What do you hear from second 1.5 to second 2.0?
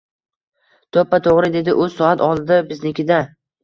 dedi u,